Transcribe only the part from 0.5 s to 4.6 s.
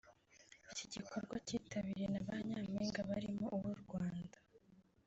iki gikorwa cyitabiriwe na ba Nyampinga barimo uw’u Rwanda